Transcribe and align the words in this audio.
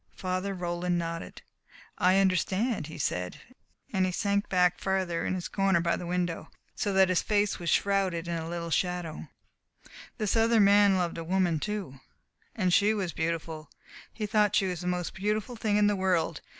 Father 0.15 0.55
Roland 0.55 0.97
nodded. 0.97 1.43
"I 1.99 2.17
understand," 2.17 2.87
he 2.87 2.97
said, 2.97 3.39
and 3.93 4.03
he 4.03 4.11
sank 4.11 4.49
back 4.49 4.79
farther 4.79 5.27
in 5.27 5.35
his 5.35 5.47
corner 5.47 5.79
by 5.79 5.95
the 5.95 6.07
window, 6.07 6.49
so 6.73 6.91
that 6.93 7.09
his 7.09 7.21
face 7.21 7.59
was 7.59 7.69
shrouded 7.69 8.27
a 8.27 8.47
little 8.49 8.65
in 8.65 8.71
shadow. 8.71 9.27
"This 10.17 10.35
other 10.35 10.59
man 10.59 10.97
loved 10.97 11.19
a 11.19 11.23
woman, 11.23 11.59
too. 11.59 11.99
And 12.55 12.73
she 12.73 12.95
was 12.95 13.13
beautiful. 13.13 13.69
He 14.11 14.25
thought 14.25 14.55
she 14.55 14.65
was 14.65 14.81
the 14.81 14.87
most 14.87 15.13
beautiful 15.13 15.55
thing 15.55 15.77
in 15.77 15.85
the 15.85 15.95
world. 15.95 16.41